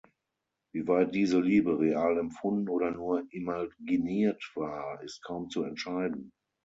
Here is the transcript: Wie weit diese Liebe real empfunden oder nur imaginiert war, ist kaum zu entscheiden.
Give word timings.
Wie 0.73 0.87
weit 0.87 1.13
diese 1.13 1.39
Liebe 1.39 1.77
real 1.77 2.17
empfunden 2.17 2.69
oder 2.69 2.89
nur 2.89 3.23
imaginiert 3.29 4.43
war, 4.55 4.99
ist 5.03 5.21
kaum 5.23 5.51
zu 5.51 5.61
entscheiden. 5.61 6.31